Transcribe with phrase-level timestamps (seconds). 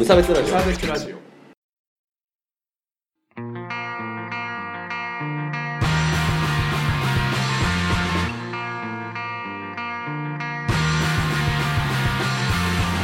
[0.00, 1.16] 無差別ラジオサーベスラジオ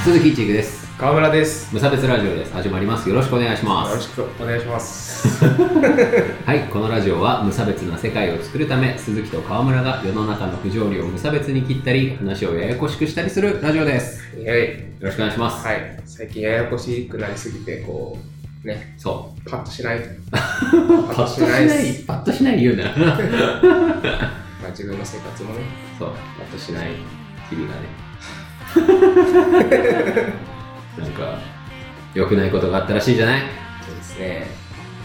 [0.04, 0.85] 鈴木一育です。
[0.98, 2.54] 川村です無差別ラジオです。
[2.54, 3.06] 始まります。
[3.06, 3.90] よろしくお願いします。
[3.90, 14.22] よろしくお願いします はい、このラジオは無差別な世界を作るため、鈴木と川村が世の中の不条理を無差別に切ったり、話をややこしくしたりするラジオです。
[14.38, 15.66] イェイよろしくお願いします。
[15.66, 18.16] はい最近ややこしくなりすぎてこ
[18.64, 20.00] うねそパッとしない。
[20.32, 22.84] パッとしない、パッとしない言うな。
[22.96, 23.18] ま
[24.64, 25.60] あ自分の生活もね
[25.98, 26.92] そう、パッとしない
[27.50, 27.74] 日々が
[30.32, 30.55] ね。
[30.98, 31.38] なんか、
[32.14, 33.42] 良くないことがあったらしいじゃない？
[33.86, 34.46] そうですね。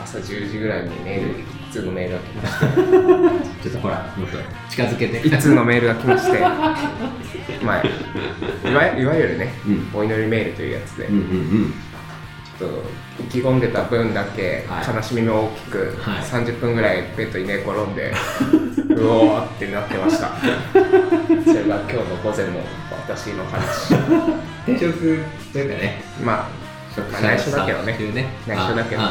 [0.04, 4.38] 朝10時ぐらいにメール一通のメールが来まし ちょっとほら、もっと
[4.70, 5.20] 近づけて。
[5.20, 6.40] て一通のメールが来まして。
[7.64, 9.90] まあいわいわゆるねうん。
[9.94, 11.24] お祈りメールというやつで、うんうんう
[11.68, 11.74] ん。
[12.58, 12.84] ちょっと
[13.20, 14.96] 意気込んでた分だけはい。
[14.96, 16.24] 悲しみも大きく、はい。
[16.24, 18.14] 30分ぐらいベッドに寝転んで
[18.96, 20.32] うおーってなってました。
[20.42, 22.62] それが今日の午前の
[23.08, 23.94] 私の話。
[24.68, 27.94] 転職というかね、まあ内緒だけどね。
[27.94, 28.28] ね。
[28.48, 29.02] 内緒だけど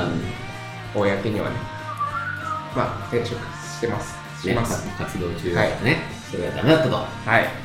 [0.94, 1.56] 公にはね。
[2.76, 4.18] まあ転職してます。
[4.40, 5.98] しねます、活動中だからね、
[6.30, 6.96] それはダメだったと。
[6.96, 7.06] はい。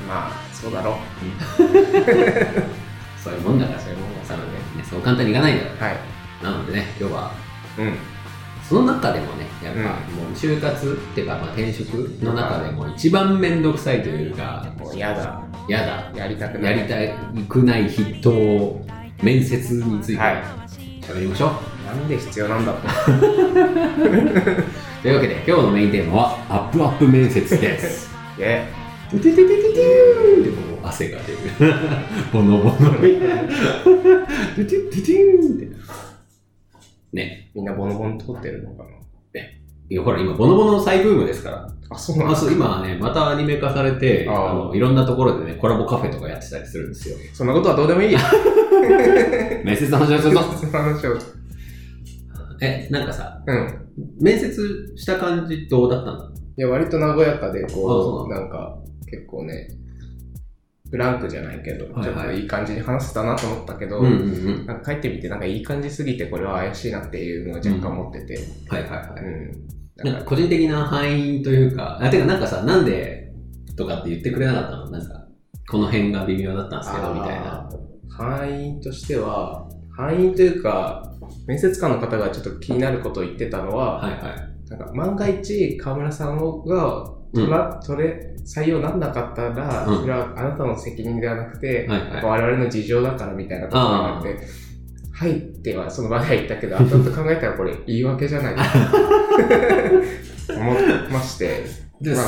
[0.07, 0.97] まあそうだろ
[3.23, 5.97] そういうもんだから、そういうもんだなので、ね、そう簡単にいかないんだかうはい。
[6.43, 6.49] ら。
[6.51, 7.31] なのでね、今日は、
[7.77, 7.97] うん
[8.67, 11.87] その中でもね、やっぱ、もう就活っていうか、まあ、転職
[12.23, 18.81] の中でも一番めんどくさいというか、もうやだやだ、やりたくないやりたくない筆頭
[19.21, 20.43] 面接についてはい
[21.01, 21.49] 喋りましょう。
[21.85, 22.87] なんで必要なんだと
[25.03, 28.09] というわけで、今日のメインテーマは、アップアップ面接です。
[28.39, 28.65] え？
[29.11, 31.73] トゥトゥトゥトゥトゥーでもう汗が出る。
[32.33, 32.75] ボノボノ。
[32.75, 33.19] トゥ
[34.55, 35.67] トゥトゥトゥーって。
[37.15, 37.51] ね。
[37.55, 38.85] みんなボノボノ通ってるのか
[39.87, 41.57] いや、ほら、今、ボノボノ再ブームですから。
[41.61, 47.15] なあそうなんあ、ですそう、今はね、またアニメ化されて、あの、いろんなところでね、コラボカフェとかやってたりするんですよ。
[47.33, 48.15] そんなことはどうでもいい。
[49.63, 50.41] 面接の話をするぞ。
[50.41, 51.15] その話を。
[52.61, 53.87] え、なんかさ、うん。
[54.19, 59.67] 面接した感じどうだったんだいや、割と和やかで、こう、うななんか、結構ね、
[60.95, 64.15] フランクじゃないけど、はいはいちょっといい感じに話せたなと思ったけど、うんうんう
[64.63, 64.65] ん。
[64.65, 68.39] なんか帰ってみて、なんかいい感じすぎて、これは怪しいなっていうのを若干持ってて、
[68.69, 69.23] はいはいはい。
[69.25, 70.11] うん。
[70.11, 73.33] なんか個人的な範囲というか、あ、てかなんかさ、なんで
[73.75, 74.89] とかって言ってくれなかったの？
[74.89, 75.27] なんか、
[75.69, 77.67] この辺が微妙だったんですけど、みたいな。
[77.67, 77.77] あー
[78.09, 81.11] 範囲としては、範囲というか、
[81.45, 84.69] 面接官の方がちょっと気になることを言ってたのは、はいはい。
[84.69, 90.01] なんか万が一河村さんがうん取ら、取れ採用なんなかったら、うん。
[90.01, 92.23] それはあなたの責任ではなくて、はいはい。
[92.23, 94.45] 我々の事情だからみたいなことを言われて、
[95.13, 101.63] はいってはその場では言ったけど、後々考えたらこれ言い訳じゃないかと思ってまして、
[102.01, 102.25] でまあ、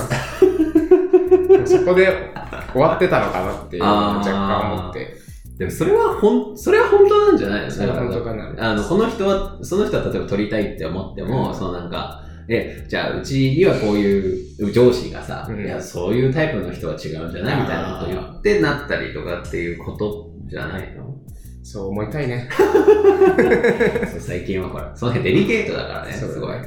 [1.65, 2.31] そこで
[2.71, 5.15] 終わってたのかなっていうのを若干思って、
[5.57, 7.71] でもそれはほん、それは本当なんじゃないの？
[7.71, 8.53] そ本当かな。
[8.57, 11.55] あの、この人は、その人は例えば取りたいって思っても、うん。
[11.55, 21.15] そのなんか、え、じゃあうちにはこういう上司がさ、うんいや、そういうタイプの人は違うんじゃないみたいなこと言ってなったりとかっていうことじゃないの？
[21.63, 22.49] そう思いたいね。
[24.11, 26.57] そう最近はほら、その辺デリケートだからね、すごい。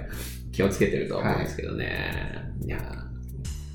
[0.52, 2.52] 気をつけてるとは思うんですけどね。
[2.66, 2.78] い、や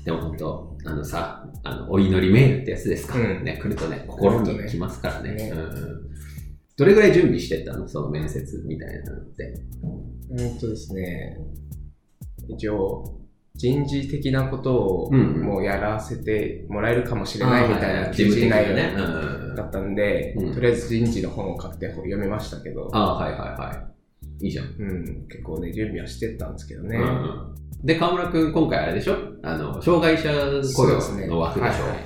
[0.04, 3.18] でも本当、あのさ、あの、お祈りメールってやつですか？
[3.18, 5.34] うんね、来るとね、心に来ますからね。
[5.34, 6.06] ねうん
[6.78, 7.88] どれぐらい準備してったの？
[7.88, 9.54] その面接みたいなのって。
[10.30, 11.38] うんとですね、
[12.48, 13.20] 一応、
[13.54, 18.94] 人事的なことをうんうんもうやらせてもらえるかもしれないみたいな事務的な内容ね。
[18.96, 23.88] うんだったんで、うんとりあえず人事の本を買って読みましたけど、ああ、はいはいは
[24.40, 24.44] い。
[24.44, 24.66] いいじゃん。
[24.78, 26.98] うん、結構ね、準備はしてったんですけどね。
[26.98, 27.54] うん
[27.84, 29.14] で、河村くん、今回あれでしょ？
[29.42, 30.28] あの、障害者
[30.74, 31.82] 雇用の枠でしょ？
[31.84, 31.98] はいはい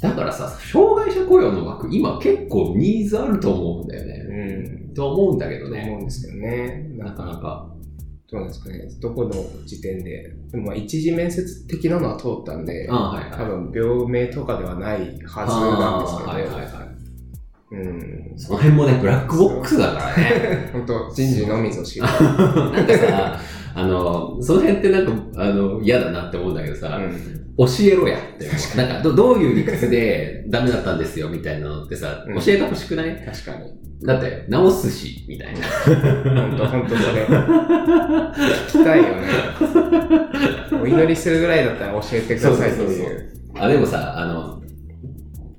[0.00, 4.84] だからさ、障害者雇用の枠、今結構ニーズあると思うんだよね。
[4.86, 5.86] うん、と思うんだけどとね。
[5.88, 6.88] 思うんですけどね。
[6.96, 7.74] なか、なか。
[8.30, 9.32] どうなんですかね、どこの
[9.64, 10.30] 時点で。
[10.50, 13.38] でもまあ一次面接的なのは通ったんで、はいはい。
[13.38, 16.88] 多分病名とかではないはずなんですけど、ああはいはいはい。
[17.70, 17.76] う
[18.34, 20.70] ん、その辺もね、ブラックボックスだからね。
[20.72, 22.02] 本当人事のみぞ知る。
[22.08, 23.40] なんかさ、
[23.80, 28.48] あの、その辺ってなんか、あの、嫌だなって思うんだけどさ、うん教えろやって。
[28.76, 33.16] なんかど、どういう理屈でダメだったんですよみたいなのってさ、うん教えてほしくない？
[33.24, 33.72] 確かに。
[34.06, 35.60] だって、直すし、みたいな。
[36.40, 37.22] 本当本当それ。
[37.24, 39.26] 聞きたいよね。
[40.80, 43.32] お祈りするぐらいだったら教えてくださいっていう。
[43.56, 44.62] あ、でもさ、あの、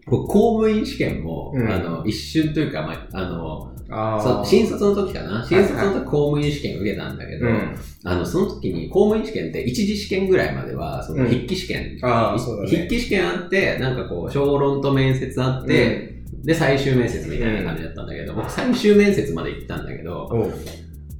[0.08, 5.44] 僕公務員試験も、うんあの、一瞬というか、まあ、あの、あそう新卒の時かな。
[5.48, 7.76] 新卒のはい時公務員試験受けたんだけど、うん。
[8.04, 11.30] あの、その時に公務員試験って一次試験ぐらいまでは、そのうん。
[11.30, 12.70] 筆記試験、ああ、そうだね。
[12.70, 20.30] 筆記試験あって、なんかこう、小論と面接あって、で、最終面接みたいな感じだったんだけど、僕最終面接まで行ったんだけど、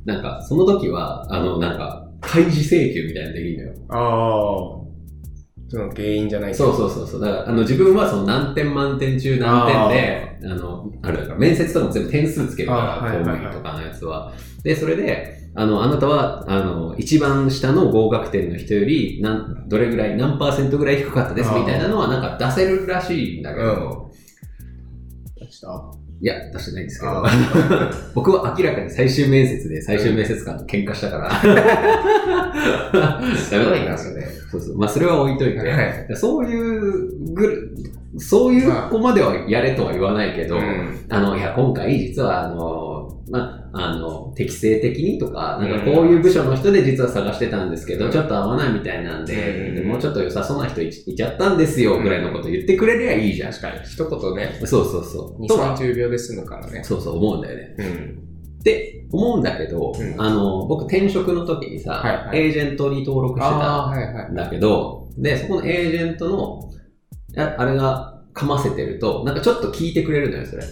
[0.06, 4.79] なんか、その時は、あの、なんか、開示請求みたいなのできるのよ。
[5.70, 7.22] その原因じゃないそうそうそうそう。
[7.22, 14.34] だから、あの、自分はその何点満点中何点で、あの、あれだから、面接とかも全部点数つけるから、公務員とかのやつは。
[14.64, 24.10] で、それで、あの、あなたは、あの、一番下の合格点の人より、なん、どれぐらい、何パーセントぐらい低かったですみたいなのは、なんか出せるらしいんだけど、
[25.40, 25.99] 出した？
[26.22, 27.32] いや、出してないんですけどあ、
[28.14, 31.32] 僕は明らかに最終面接で最終面接官と喧嘩したから。
[33.38, 34.28] すごいな、それ。
[34.52, 34.78] そうそう。
[34.78, 37.74] まあ、それは置いといて、はいそういうぐる、
[38.18, 42.89] そういう子まではやれとは言わないけど、うんあの、いや、今回実は、あの、
[43.30, 53.52] まあ、あの、適正的にとか、なんかこういう部署の人で実は探してたんですけど、うんちょっと合わないみたいなんで、うんでもうちょっと良さそうな人いいちゃったんですよ、ぐらいのこと言ってくれりゃいいじゃん。
[53.52, 53.80] 確かに。
[53.84, 55.44] 一言ね、そうそうそう。
[55.44, 56.84] 2、とは30秒で済むからね。
[56.84, 57.76] そうそう思うんだよね。
[57.78, 58.30] うん。
[58.60, 64.36] って思うんだけど、うんあの、僕転職の時にさ、はいはいエージェントに登録してたああ、はいはいん。
[64.36, 66.70] だけど、で、そこのエージェントの、
[67.38, 70.64] ああれがかませてると、なんかちょっと聞いてくれるのよ、それ。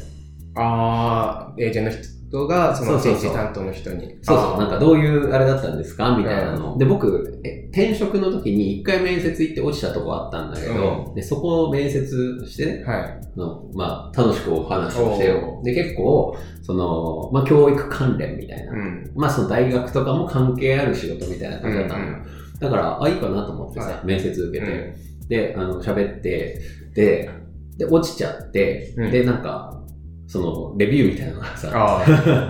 [0.56, 4.18] ああ、エージェントの人が、そのそうそうそう人事担当の人に。
[4.21, 6.15] そうそう、なんか、かどういうあれだったんですか？
[6.18, 6.77] みたいなの。
[6.77, 13.21] で、僕、え転職の時に一回面接行って落ちたとこあったんだけど、で、そこを面接してね、はい。
[13.38, 15.62] のまあ、楽しくお話をしてよ。
[15.63, 18.71] で、結構、その、まあ、教育関連みたいな。
[18.71, 19.12] うん。
[19.15, 22.07] まあ、その大学とかも関係ある仕事みたいな感じだったのよ。
[22.07, 26.59] うんだから、あ、いいかなと思ってさ、は面接受けて、うんで、あの、喋って、
[26.95, 27.29] で、
[27.77, 29.83] で、落ちちゃって、うんで、なんか、
[30.27, 32.03] その、レビューみたいなのがさ、あ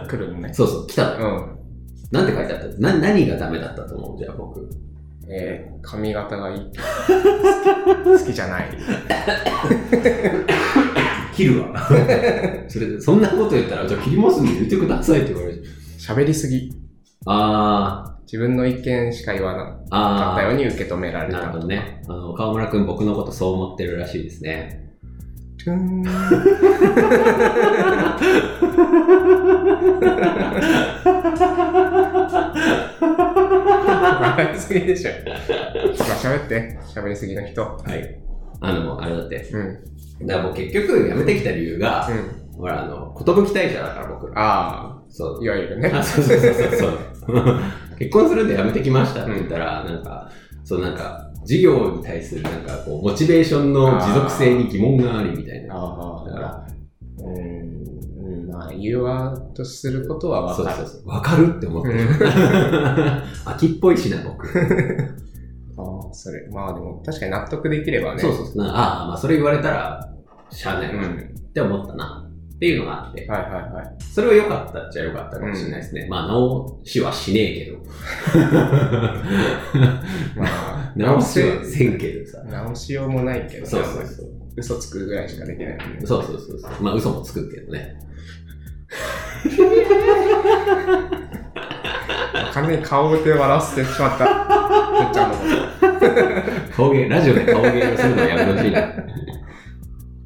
[0.03, 0.53] あ、 来るのね。
[0.53, 1.27] そうそう、来たのよ。
[1.37, 2.17] うん。
[2.17, 2.67] なんて書いてあった？
[2.79, 4.17] な、何がダメだったと思う？
[4.17, 4.67] じゃあ僕。
[5.29, 6.59] えー、髪型がいい。
[8.05, 8.69] 好きじゃない。
[11.35, 11.77] 切るわ。
[12.67, 15.63] それで、そんなこと言ったら、じゃあ切りますんで言ってくださいって言われる。
[15.99, 16.71] 喋りすぎ。
[17.25, 20.37] あ自分の意見しか言わなー、かっ。
[20.37, 21.39] たように受け止められた。
[21.41, 22.01] なるほどね。
[22.07, 24.86] あの、河村くん僕のことそう思ってるらしいですね。
[25.67, 26.03] トゥーン。
[34.21, 35.11] 笑いすぎでしょ。
[35.11, 37.61] まあ喋って、喋りすぎの人。
[37.61, 38.17] はい。
[38.61, 39.49] あの、あれだって。
[39.51, 40.25] うん。
[40.25, 42.57] だから僕結局辞めてきた理由が、うん。
[42.57, 44.31] ほら、あの、寿大社だから僕。
[44.35, 45.43] あそうあ、。
[45.43, 45.91] いわゆるね。
[45.93, 46.97] あ、そうそうそうそう。
[47.99, 50.31] 結婚するんで辞めてきましたって言ったら、なんか、
[50.63, 55.75] そうなんか、事業に対するなんかこう、モチベーションの持続性に疑問がありみたいな。
[55.75, 56.67] ああ、だから、
[57.19, 60.75] うん、うん、まあ、言わんとすることはわかる。
[60.75, 61.07] そうそうそう。
[61.07, 61.99] わかるって思ってる。
[63.45, 64.45] 秋っぽいしな、僕。
[65.79, 68.19] ああ、それ、まあでも、確かに納得できればね。
[68.19, 68.57] そうそうそう。
[68.57, 70.13] なああ、まあそれ言われたら、
[70.49, 71.35] しゃあないわ、っうん。
[71.53, 72.27] て思ったな。
[72.57, 73.25] っていうのがあって。
[73.27, 73.95] はいはいはい。
[74.03, 76.07] それは良かったっちゃ良かったかもしれないですね。
[76.09, 77.77] まあ、直しはしねえけど。
[80.35, 82.43] まあ、直しはせんけどさ。
[82.43, 84.27] 直しようもないけどねそうそうそう。
[84.55, 85.79] 嘘つくぐらいしかできないね。
[86.05, 86.83] そうそうそうそう。
[86.83, 87.99] まあ、嘘もつくけどね。
[92.53, 94.25] 完全に顔で笑わせてしまった。
[94.97, 95.35] めっちゃの
[96.75, 98.93] 顔芸、ラジオで顔芸をするのはやめてほしいな。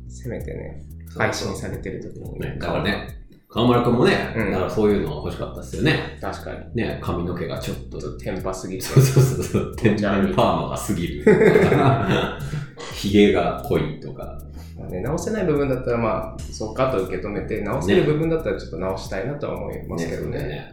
[0.07, 0.81] せめてね、
[1.17, 3.20] 配信されてる時にねだからね、
[3.51, 6.17] 河村くんもね、うんだからそういうの欲しかったっすよね。
[6.21, 6.59] 確かに。
[6.73, 8.81] ね、髪の毛がちょっと、ちょっとテンパすぎて。
[8.87, 12.39] そうそうそうそう、天然パーマが過ぎるとか。
[12.95, 14.39] 髭が濃いとか。
[14.79, 20.39] まあね、直せない部分だったらまあ、そっかと受け止めて、直せる部分だったらちょっと直したいなとは思いますけどね。
[20.39, 20.71] ね。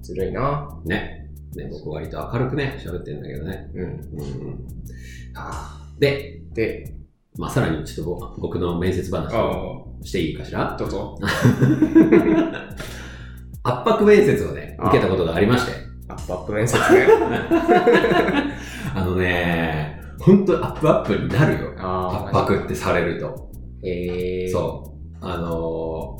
[0.00, 0.68] ずるいな。
[0.84, 1.28] ね。
[1.56, 3.70] ね、僕割と明るくね、喋ってるんだけどね。
[3.74, 3.82] うん。
[3.82, 3.98] うんうん。
[5.34, 6.94] はあで、で、
[7.38, 10.74] まあ、さらにちょっと僕僕の面接話あをしていいかしら？
[10.74, 11.16] あ、どうぞ。
[13.62, 15.72] 圧迫面接をね、受けたことがありまして。
[16.08, 17.06] アップアップ面接ね。
[18.94, 21.70] あのね、本当アップアップになるよ。
[21.78, 23.50] あ圧迫ってされると。
[23.84, 25.24] えー、そう。
[25.24, 26.16] あの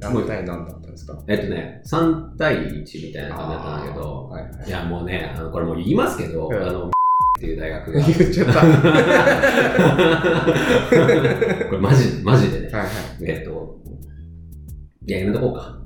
[0.00, 1.14] 何対何だったんですか？
[1.14, 6.90] ー、えっとね、3対1みたいな感じだったんだけど、はいはいいやもうね、あのこれもう言いますけど、うんあの、
[7.36, 8.00] っていう大学が。
[8.00, 8.52] 言っちゃった。
[8.52, 8.66] は
[11.68, 12.72] これマジ、マジでねい。
[12.72, 12.86] はい。
[13.22, 13.76] えっと、
[15.06, 15.78] いや、やめとこうか。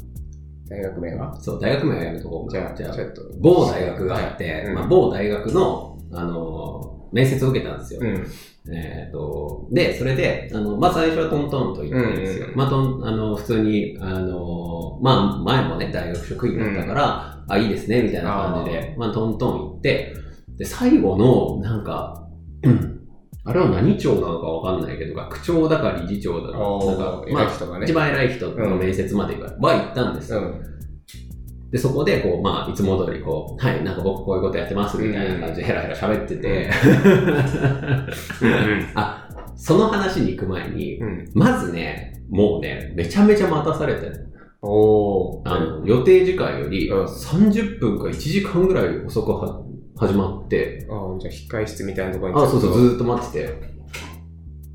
[0.69, 1.37] 大学名は？
[1.41, 2.59] そう、大学名はやめとこうか。
[2.59, 3.23] じゃあ、じゃあちょっと。
[3.41, 8.01] 某大学があって、うんまあ、某大学の、あのー面接を受けたんですよ。
[8.03, 8.27] うん。
[8.73, 12.45] えっ、と、で、それで、あの、まあ、最初はトントンと言ったんですよ。
[12.45, 20.15] うんうんまあ、トン、あの、普通に、あの、まあ、前もね、大学職員だったから、あ、いいですね、みたいな感じで、まあ、トントン行って、
[20.61, 22.29] で、最後の、なんか、
[22.63, 22.97] うん
[23.43, 27.87] あれは何長なのかわかんないけど、学長だか理事長だか、なんか、まあ、ね。
[27.87, 30.41] 一番偉い人の面接までは行ったんですよ。
[30.41, 31.71] うん。
[31.71, 36.69] で、そこで、こう、まあ、いつも通り、こう、はい、なんか僕こういうことやってます、みたいな感じでヘラヘラ喋ってて、
[38.45, 38.87] うん。
[38.95, 39.27] あ、
[39.57, 41.31] その話に行く前に、うん。
[41.33, 44.13] まずね、もうね、めちゃめちゃ待たされて、
[44.61, 45.51] おー。
[45.51, 49.63] あの、予定時間よりうん30分か1時間ぐらい遅くは
[50.01, 53.71] 始まって、あーじゃあ控室みたいなところにあ、そうそう、ずっと待ってて。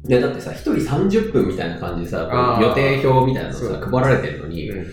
[0.03, 4.85] で、だってさ、一人30分みたいな感じでさ、予定表みたいなのさ、配られてるのに、うん。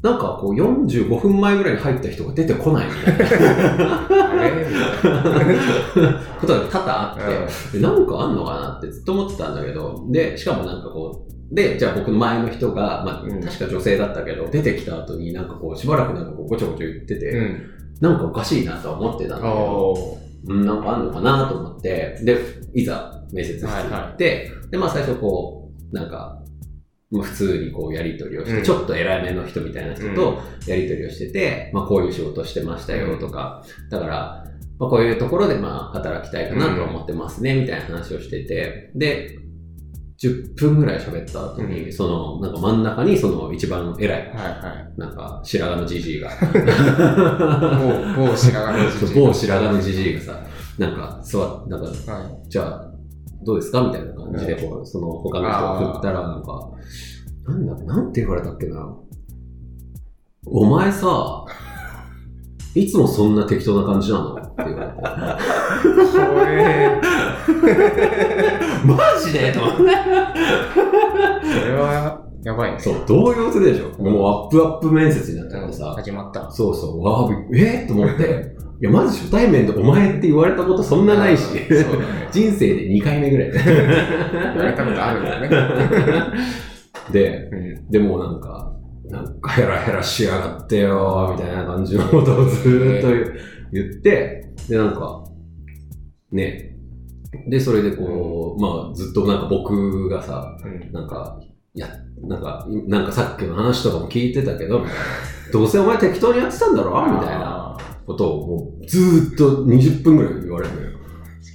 [0.00, 4.08] なんかこう45分前ぐらいに入った人が出てこないみたいな。
[4.10, 4.24] あ。
[6.40, 13.40] ことが多々あって、でなんかあんのかなってずっと思ってたんだけど、で、しかもなんかこう、で、じゃあ僕の前の人が、まあ、うん。
[13.40, 17.70] 確か女性だったけど、出てきた後になんかこう、しばらくなんかこう、ごちょごちょ言ってて、うん。
[18.00, 20.18] なんかおかしいなとは思ってたんだけど。
[20.46, 22.38] うん、なんかあんのかなと思って、で、
[22.74, 26.42] いざ面接室に行って、で、まあ最初こう、なんか、
[27.10, 28.62] まあ普通にこうやりとりをして、うん。
[28.62, 34.44] ちょっと偉めの人みたいな人とやりとりをしてて、まあこういう仕事してましたよとか、だから、
[34.78, 39.38] まあこういうところでまあ働きたいかなと思ってますね、みたいな話をしてて、で、
[40.24, 46.34] 10分ぐらい喋った後に、うんその、なんか真ん中にその一番偉い、はいはなんか白髪のじじいが、い。
[48.16, 50.40] 某、某白髪のじじい某白髪のじじいがさ、
[50.78, 52.48] なんか座っなんかはい。
[52.48, 52.90] じゃあ、
[53.44, 56.70] どうですかみたいな感じで、こう、その他の人を振ったら、なんか、
[57.46, 58.96] なんだ、なんて言われたっけな。
[60.46, 61.44] お前さ、
[62.74, 64.96] いつもそんな適当な感じなのって言われて。
[65.92, 67.00] これ、
[68.84, 69.82] マジでと思って。
[71.60, 72.80] それは、やばいね。
[72.80, 73.90] そう、動揺するでしょ。
[74.02, 75.94] もうアップアップ面接になっちゃってうんさ。
[75.96, 76.50] 始まった。
[76.50, 78.54] そうそう、わあ、びえー、と思って。
[78.80, 81.44] いや、まず初対面でお前って言われたことそんなないし。
[81.44, 82.28] そうだね。
[82.32, 83.52] 人生で2回目ぐらい。
[83.54, 85.48] 言われたことあるんだね。
[87.12, 87.90] で、うん。
[87.90, 88.73] でもなんか、
[89.14, 93.08] なんかヘラヘラしやがってよ、みたいな感じのことをずーっと
[93.72, 95.24] 言って、で、なんか、
[96.32, 96.76] ね、
[97.48, 100.92] で、それでこう、まあ、ずっとなんか僕がさ、うん。
[100.92, 101.40] なんか、
[101.74, 101.88] いや、
[102.22, 104.84] なんか、いなんかさっきの話とかも聞いてたけど。
[105.52, 110.98] どうせお前適当にやってたんだろみたいなあことをもうずーっと20分ぐらい言われるのよ。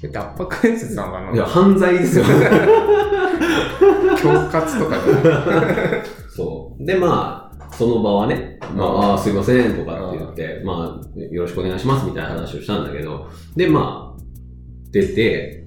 [0.03, 0.11] ー。
[0.11, 2.25] 脱白面接なのかないや、犯罪ですよ。
[4.11, 6.03] 恐喝とかで。
[6.29, 6.85] そう。
[6.85, 7.38] で、まあ、
[7.79, 14.21] その場はね、まあ、あーすいませんとかって言って、まあ、よろしくお願いしますみたいな話をしたんだけど、で、まあ、
[14.91, 15.65] 出て、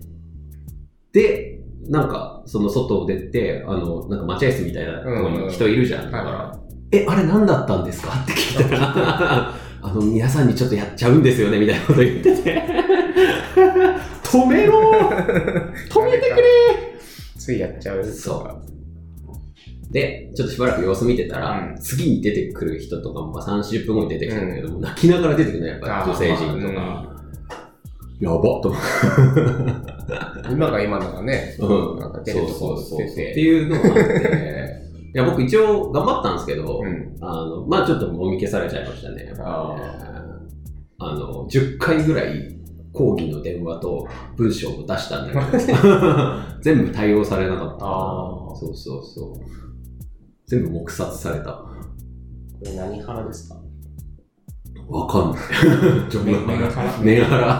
[1.11, 6.05] で、なんか、その外を出て、あの、なんか待合室みたいなところに人いるじゃん。
[6.05, 6.61] だから、は
[6.93, 12.63] え、あれ何だったんですかって聞いたら、 あの、皆さんにちょっとやっちゃうんですよね、みたいなこと言ってて、
[14.23, 14.93] 止めろ
[15.89, 17.39] 止めてくれい。
[17.39, 18.05] ついやっちゃう。
[18.05, 18.72] そう。
[19.93, 26.73] で、ちょっとしばらく様子見てたら、うん次に出てくる人とかも、まあ、30分後に出てきたんだけど、泣きながら出てくるのやっぱ女性陣とか。
[26.73, 27.13] ま
[28.21, 28.79] やばっと思
[30.49, 33.41] 今が今ならね、うんなんか出るとこ出ってて。
[33.41, 34.83] いうのがあって、
[35.13, 37.17] いや、僕一応頑張ったんですけど、うん。
[37.21, 39.25] あの、まあちょっともみ消されちゃいましたね。
[39.25, 39.87] やっぱりね
[40.99, 42.57] ああの、10回ぐらい
[42.93, 44.07] 講義の電話と
[44.37, 45.81] 文章を出したんだけど、
[46.63, 47.79] 全部対応されなかった。
[47.81, 49.72] そうそうそう。
[50.53, 51.53] 全部黙殺された。
[51.53, 51.71] こ
[52.63, 53.55] れ何腹ですか？
[54.87, 55.41] わかんない。
[56.11, 57.59] ジョブメンハラメンハラ。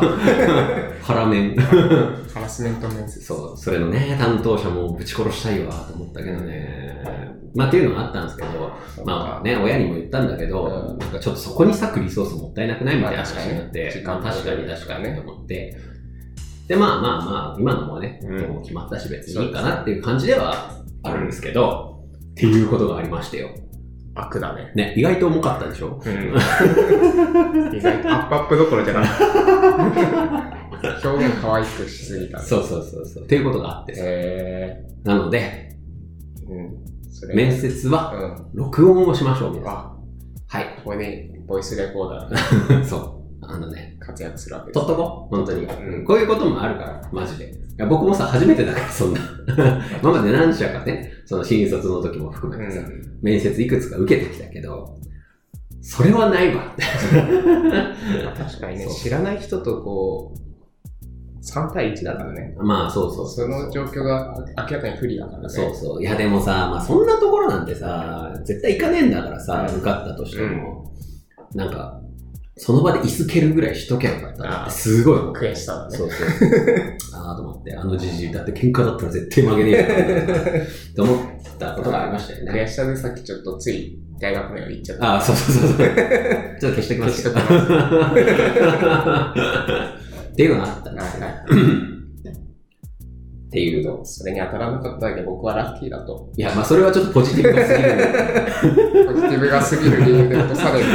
[1.01, 1.57] 腹面。
[1.57, 3.25] ハラスメント面接。
[3.25, 7.35] そう、それのね、担当者もぶち殺したいわと思ったけどね。
[7.55, 8.73] まあっていうのがあったんですけど、
[9.07, 15.79] まあね、親にも言ったんだけど、うんなんかちょっとそこに割くリソースもったいなくないみたいな話になって、確かに確かにと思って、
[16.69, 21.92] で、まあまあまあ、今のもね、うんもう決まったし別にいいかなっていう感じではあるんですけど、
[22.33, 23.49] っていうことがありましてよ。
[24.15, 24.73] 悪だね。
[24.75, 26.01] ね、意外と重かったでしょ？
[26.05, 26.13] うん。
[27.77, 29.25] 意外と アップアップどころじゃなくて。
[31.09, 32.39] 表現可愛くしすぎた。
[32.41, 33.25] そうそうそうそう。
[33.25, 36.53] っていうことがあってさへなので、ー。
[36.53, 37.37] うん。
[37.37, 38.47] 面接はうん。
[38.59, 39.77] 録音をしましょう、皆さん。
[39.77, 39.93] あ、
[40.49, 40.65] はい。
[40.85, 43.22] ここでボイスレコーダーで そう。
[43.43, 44.81] あのね、活躍するわけです。
[44.81, 45.37] 撮っとこう。
[45.37, 45.65] 本当に。
[45.65, 47.51] うんこういうこともあるから、マジで。
[47.51, 49.21] いや僕もさ、初めてだから、そんな。
[50.01, 53.19] 今 まで何社かね、その新卒の時も含めてさ、うん。
[53.21, 54.97] 面接いくつか受けてきたけど、
[55.81, 56.77] それはないわ
[58.37, 60.43] 確かにね、知らない人とこう、
[61.45, 62.55] 3対1だからね。
[62.61, 65.49] まあ、そうそうその状況が明らかに不利だからね。
[65.49, 66.01] そうそう。
[66.01, 70.93] いや、でもさ、まあ、そんなところなんてさ、絶対行かねえんだからさ、うん受かったとしても、
[71.55, 72.01] なんか、
[72.57, 75.19] その場で椅子蹴るぐらいしとけばよかったなって、すごい。
[75.33, 75.97] 悔しさだね。
[75.97, 76.29] そうそう。
[77.17, 79.85] ああ、と思って、あのじじい、だって喧嘩だったら絶対負けねえよな。
[79.85, 81.19] って思っ
[81.59, 82.53] たことがありましたよね。
[82.53, 85.13] 悔しさでさっきちょっとつい大学名を言っちゃった。
[85.15, 85.87] ああ、そうそうそうそう。
[86.61, 87.33] ちょっと消してきますよ。
[87.33, 87.73] 消しと
[90.33, 91.27] っていうのがあったんですよ。
[93.53, 94.03] っていうの。
[94.03, 96.33] それに当たらなかっただけ僕はラッキーだと。
[96.39, 100.87] いや、まあ、それはちょっとポジティブがすぎるポジティブが過ぎる理由で落とされる。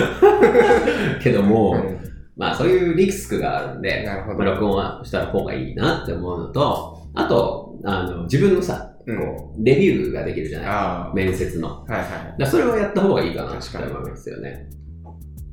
[1.21, 1.97] けども、うん
[2.35, 11.85] まあ、そういうリスクがあるんで、なるほどまあ、録音はした方がいいなって思うのと、あと、あの、自分のさ、うんこうレビューができるじゃないあ面接の。
[11.87, 11.93] あ。
[11.93, 12.41] はいはい。
[12.41, 14.69] だそれをやった方がいいかなって思いますよね。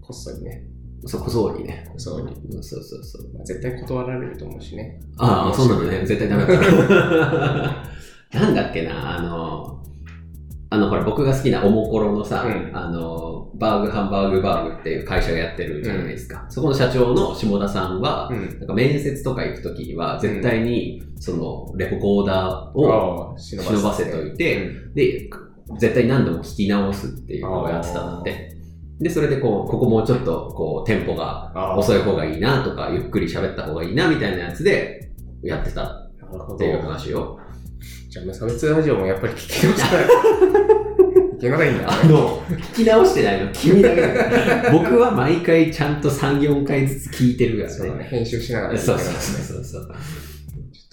[0.01, 0.65] こっそりね。
[1.07, 1.91] そこそりね。
[1.97, 2.35] そうに。
[2.63, 3.33] そうそうそう。
[3.35, 5.01] まあ絶対断られると思うしね。
[5.19, 6.05] ああ、そうなのね。
[6.05, 7.95] 絶対ダメだった。
[8.39, 9.81] なんだっけな、あの、
[10.71, 16.45] あの、ほら、僕が好きなおもころのさ、うんあの、バーグハンバーグバーグっていう会社がやってるじゃないですか。
[16.49, 18.59] そこの社長の下田さんは、うん。
[18.59, 25.31] なんか面接とか行くときには、絶対に、その、レポコーダーを忍ばせといて、で、
[25.79, 28.54] 絶対何度も聞き直すっていうのをやってたんだって。
[29.01, 35.11] で、それでこう、ここもうちょっと、こう、テンポがああ遅い方がいいなとか、ゆっくり喋った方がいいなみたいなやつで、
[35.43, 37.39] やってたっていう話を。
[38.09, 40.07] じゃあ無差別ラジオもやっぱり聞き直したらい
[41.41, 42.09] けないんだね。
[42.09, 42.41] の、
[42.73, 44.71] 聞き直してないの君だけだ。
[44.73, 48.05] 僕は毎回ちゃんと3、4回ずつ聞いてるからね。
[48.05, 49.95] 編集しながらそうそうそうそう。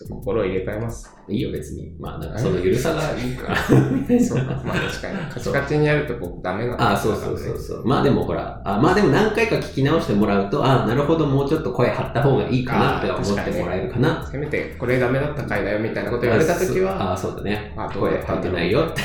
[0.01, 1.09] ちょっと心を入れ替えます。
[1.29, 1.93] いいよ別に。
[1.99, 3.55] まあ、なんかそのゆるさがいいから。
[4.19, 4.61] そうか。
[4.65, 5.17] まあ確かに。
[5.31, 7.87] カチカチにやると僕ダメなんだあそうそうそうそう。
[7.87, 14.27] まあでもほら、あまあでも何回か聞き直してもらうと、あなるほど、もうちょっと声張った方がいいかなって思ってもらえるかな。
[14.29, 17.73] せめてこれダメだった回だよみたいなこと言われたときは、あそうだね。
[17.77, 19.01] あ声張ってないよって。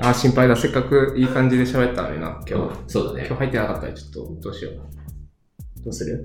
[0.00, 0.56] あ心配だ。
[0.56, 2.74] せっかくいい感じで喋ったのにな、今日。
[2.86, 3.38] そうだね今日。
[3.40, 4.74] 入ってなかったらちょっとどうしよう。
[5.84, 6.24] どうする？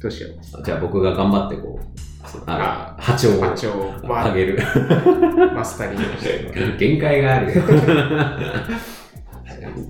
[0.00, 0.64] どうしよう。
[0.64, 1.82] じゃあ僕が頑張ってこう、
[2.46, 4.58] あの波長を波長を、まあ、上げる。
[5.54, 6.76] マスタリングして。
[6.78, 7.62] 限界があるよ。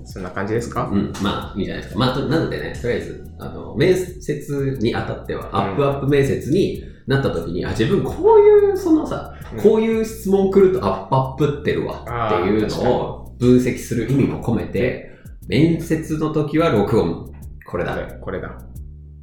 [0.05, 0.89] そんな感じですか？
[0.91, 1.99] うん、まあいいじゃないですか。
[1.99, 15.11] まあ、となのでね、とりあえず、あの、面接にあたっては、アップアップ面接になった時に、あ、自分こういう、そのさ、こういう質問来るとアップアップってるわっていうのを分析する意味も込めて、
[15.47, 17.31] 面接の時は録音。
[17.67, 17.95] これだ。
[18.21, 18.57] これだ。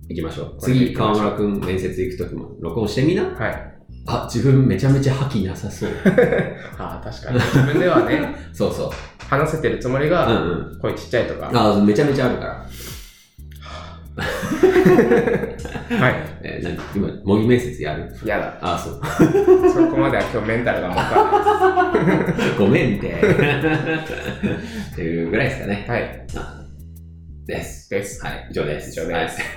[0.09, 0.57] 行きましょう。
[0.61, 3.25] 次、河村くん面接行く時も録音してみな。
[3.25, 3.73] はい。
[4.07, 5.90] あ、自分めちゃめちゃ覇気なさそう。
[6.79, 7.38] ああ、確かに。
[7.40, 8.90] 自分ではね、 そうそう。
[9.29, 10.35] 話せてるつもりうんが、う
[10.77, 10.79] ん。
[10.81, 11.51] 声ちっちゃいとか。
[11.53, 12.66] あ、めちゃめちゃあるから。
[15.99, 16.14] はい。
[16.42, 18.09] えー、何今、模擬面接やる？
[18.25, 18.57] 嫌だ。
[18.61, 19.01] あ、そう。
[19.71, 21.11] そこまでは今日メンタルが持たな
[22.47, 23.09] いごめんって。
[23.09, 25.85] っていうぐらいですかね。
[25.88, 26.27] はい。
[27.47, 27.89] あです。
[27.91, 28.25] です。
[28.25, 28.91] はい、以上です。
[28.91, 29.57] 以上ですはい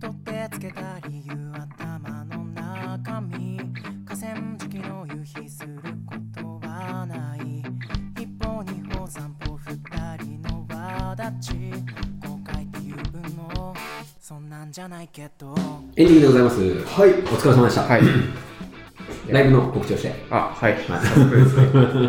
[0.00, 0.97] 取ってつけた
[14.28, 15.54] そんなんじゃないけど
[15.96, 16.84] エンディングでございます。
[16.84, 17.12] はい。
[17.12, 17.84] お疲れ様でした。
[17.84, 18.02] はい。
[19.32, 20.12] ライブの告知をして。
[20.28, 20.76] あ、はい。
[20.86, 21.62] 早速ですね。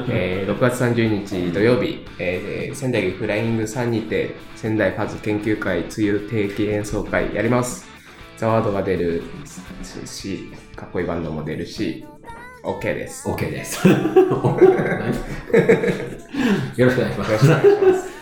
[0.12, 7.88] えー6月30日土曜日、えー仙台フライングさんにて仙台ファズ研究会梅雨定期演奏会やります。
[8.36, 9.23] ザワードが出る
[10.03, 12.05] し、かっこいいバンドも出るし、
[12.65, 13.29] OK です。
[13.29, 13.88] OK です。
[13.95, 16.82] よろしくお願いします。
[16.82, 17.65] よろしくお願いします。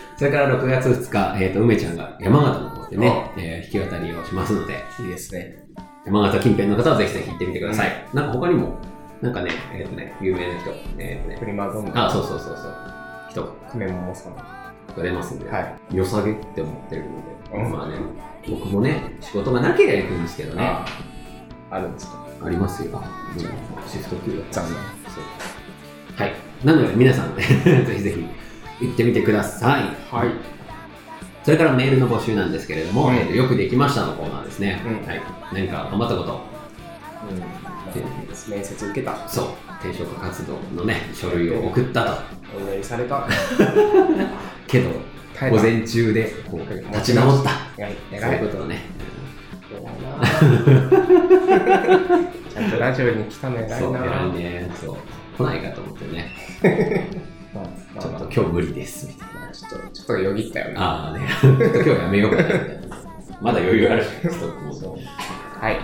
[0.16, 5.56] それから6月2日、えっ、と、梅ちゃんが山形の方でねあ、えー弾き語りをしますので、いいですね。
[6.06, 8.06] 山形近辺の方はぜひぜひ行ってみてください。
[8.14, 8.78] なんか他にも、
[9.20, 12.74] なんかね、えっ、とね、有名な人、えっ、とねプ、リマドンナ、あ、そうそうそうそう、
[13.30, 14.34] 人久米桃さん。
[14.96, 15.74] が出ますんで、はい。
[15.92, 17.08] 良さげって思ってるの
[17.52, 17.96] で、うんまあね、
[18.48, 20.86] 僕もね、仕事がなければ行くんですけどね、あ
[21.70, 22.26] あるんですか？
[22.44, 22.90] ありますよ。
[22.92, 24.74] うんシフト給与残念。
[24.74, 26.32] そうはい。
[26.64, 29.82] なので皆さん、 ぜひぜひ行ってみてください。
[30.10, 30.28] はい。
[31.48, 34.82] それからメールの募集なんですけれども、うんえーとよくできましたのコーナーですね。
[34.84, 35.22] うんはい。
[35.50, 36.42] 何か頑張ったこと、
[37.30, 37.34] う
[38.50, 38.52] ん。
[38.52, 39.26] 面接受けた。
[39.26, 39.46] そう、
[39.80, 42.12] 転職活動のね、書類を送ったと。
[42.54, 43.26] お祈りされた。
[44.68, 44.90] けど、
[45.50, 47.48] 午前中でこうはい立ち直った。
[47.48, 47.56] は
[47.88, 47.96] い。
[48.10, 48.40] そういう。
[48.50, 48.82] ことをね、
[52.52, 54.70] ちゃんとラジオに来たの偉いなそう、偉いね。
[54.78, 54.96] そう。
[55.38, 56.30] 来ないかと思ってね。
[57.52, 59.50] ちょっと今日無理です、みたいな。
[59.52, 62.96] ちょっとちょっとよぎったよなああね、今日やめようかな、みたいな。
[63.40, 64.74] まだ余裕あるし、ストックも。
[64.74, 64.98] そう
[65.60, 65.78] はい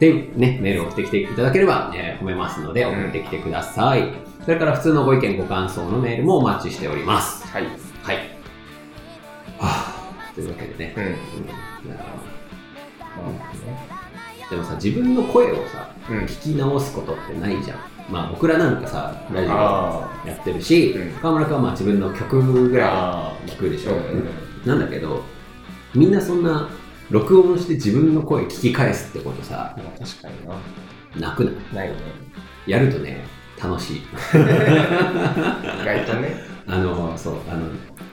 [0.00, 4.12] で、ね、メールを送ってきていただければ、えー褒めますので、送ってきてください。
[4.44, 7.46] それから普通のご意見、ご感想のメールもお待ちしております。
[7.48, 7.64] はい
[8.02, 8.16] はい。
[9.58, 10.94] はぁ、というわけでね。
[10.96, 11.04] うん
[14.50, 17.78] でもさ、自分の声をさ、あねうん聞き直すことってないじゃん。
[18.10, 21.12] まあ僕らなんかさ、ラジオあやってるし、うん。
[21.20, 22.40] 川村君はまあ自分の曲
[22.70, 23.92] ぐらあい聞くでしょ？
[23.92, 25.22] うなんだけど、
[25.94, 26.68] みんなそんな、
[27.10, 31.28] 録音して自分の声聞き返すってことさ、まあ確かにな。
[31.30, 31.54] なくない？
[31.74, 31.94] ないね。
[32.66, 33.24] やるとね、
[33.62, 33.96] 楽しい。
[34.00, 34.02] 意
[35.84, 36.34] 外とね。
[36.66, 37.66] あの、そう、あの、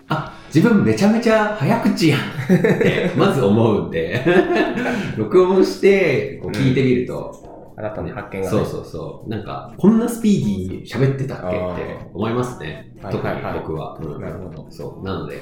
[0.08, 4.24] あ、自分めちゃめちゃ早口やんって、まず思うんで、
[5.18, 7.45] 録音して、こう聞いてみると、
[7.78, 8.48] 新たな発見がね。
[8.48, 12.94] そうそうそう、なんか、こんなスピーディーに喋ってたっけって思いますね。
[13.02, 13.98] はい特に僕は。
[14.02, 14.22] うん。
[14.22, 14.68] なるほど。
[14.70, 15.42] そう、なので、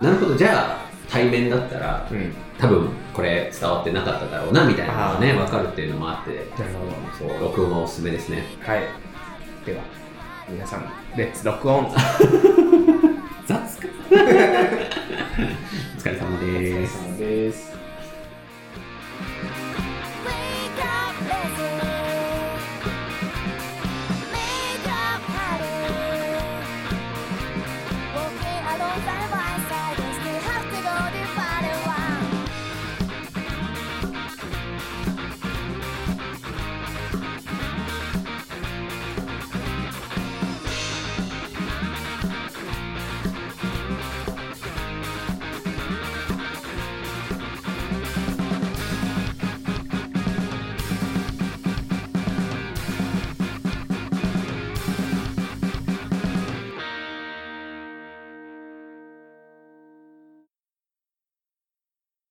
[0.00, 2.32] なるほど、じゃあ、対面だったら、うん。
[2.58, 5.38] 多分これ伝わってなかっただろうなみたいなのがね、あー。
[5.40, 6.86] わかるっていうのもあって、なるほ
[7.18, 8.44] そう、録音はおすすめですね。
[8.64, 8.82] どはい。
[9.66, 9.82] では
[10.48, 11.90] 皆さんレッツ録音
[13.46, 13.88] 雑か。
[14.10, 14.14] お
[16.00, 17.18] 疲れ様です。
[17.18, 17.75] です